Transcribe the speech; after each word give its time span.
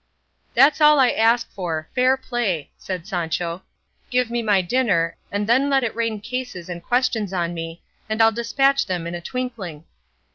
"That's 0.55 0.81
all 0.81 0.99
I 0.99 1.11
ask 1.11 1.47
for 1.51 1.87
fair 1.93 2.17
play," 2.17 2.71
said 2.75 3.05
Sancho; 3.05 3.61
"give 4.09 4.31
me 4.31 4.41
my 4.41 4.59
dinner, 4.63 5.15
and 5.31 5.45
then 5.45 5.69
let 5.69 5.83
it 5.83 5.95
rain 5.95 6.19
cases 6.21 6.69
and 6.69 6.81
questions 6.83 7.31
on 7.33 7.53
me, 7.53 7.83
and 8.09 8.19
I'll 8.19 8.31
despatch 8.31 8.87
them 8.87 9.05
in 9.05 9.13
a 9.13 9.21
twinkling." 9.21 9.83